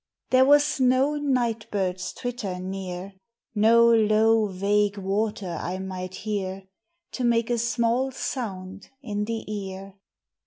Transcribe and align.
There 0.31 0.45
was 0.45 0.79
no 0.79 1.13
night 1.17 1.69
bird's 1.69 2.11
twitter 2.11 2.57
near, 2.59 3.13
No 3.53 3.85
low 3.87 4.47
vague 4.47 4.97
water 4.97 5.59
I 5.61 5.77
might 5.77 6.15
hear 6.25 6.63
To 7.11 7.23
make 7.23 7.51
a 7.51 7.59
small 7.59 8.09
sound 8.09 8.89
in 9.03 9.25
the 9.25 9.45
ear. 9.47 9.99